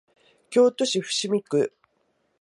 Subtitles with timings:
[0.49, 1.73] 京都市伏見区